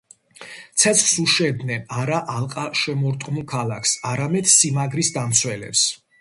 ცეცხლს 0.83 1.11
უშენდნენ 1.23 1.83
არა 2.03 2.21
ალყაშემორტყმულ 2.37 3.45
ქალაქს, 3.53 3.95
არამედ 4.15 4.51
სიმაგრის 4.55 5.13
დამცველებს. 5.21 5.87